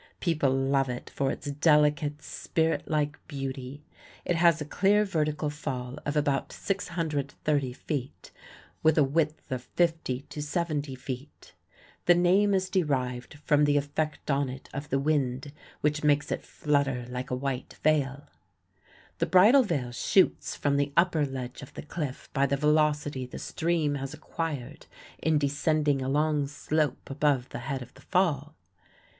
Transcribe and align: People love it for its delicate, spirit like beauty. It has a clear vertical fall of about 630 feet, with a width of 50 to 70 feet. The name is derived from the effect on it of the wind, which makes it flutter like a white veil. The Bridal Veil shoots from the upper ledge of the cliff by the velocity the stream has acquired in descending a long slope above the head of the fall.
People 0.19 0.49
love 0.49 0.89
it 0.89 1.11
for 1.11 1.31
its 1.31 1.51
delicate, 1.51 2.23
spirit 2.23 2.89
like 2.89 3.19
beauty. 3.27 3.83
It 4.25 4.35
has 4.35 4.59
a 4.59 4.65
clear 4.65 5.05
vertical 5.05 5.51
fall 5.51 5.99
of 6.07 6.17
about 6.17 6.51
630 6.51 7.73
feet, 7.73 8.31
with 8.81 8.97
a 8.97 9.03
width 9.03 9.51
of 9.51 9.61
50 9.75 10.21
to 10.21 10.41
70 10.41 10.95
feet. 10.95 11.53
The 12.07 12.15
name 12.15 12.55
is 12.55 12.71
derived 12.71 13.35
from 13.45 13.65
the 13.65 13.77
effect 13.77 14.31
on 14.31 14.49
it 14.49 14.71
of 14.73 14.89
the 14.89 14.97
wind, 14.97 15.51
which 15.81 16.03
makes 16.03 16.31
it 16.31 16.41
flutter 16.43 17.05
like 17.07 17.29
a 17.29 17.35
white 17.35 17.75
veil. 17.83 18.23
The 19.19 19.27
Bridal 19.27 19.61
Veil 19.61 19.91
shoots 19.91 20.55
from 20.55 20.77
the 20.77 20.91
upper 20.97 21.27
ledge 21.27 21.61
of 21.61 21.75
the 21.75 21.83
cliff 21.83 22.27
by 22.33 22.47
the 22.47 22.57
velocity 22.57 23.27
the 23.27 23.37
stream 23.37 23.93
has 23.93 24.15
acquired 24.15 24.87
in 25.19 25.37
descending 25.37 26.01
a 26.01 26.09
long 26.09 26.47
slope 26.47 27.07
above 27.11 27.49
the 27.49 27.59
head 27.59 27.83
of 27.83 27.93
the 27.93 28.01
fall. 28.01 28.55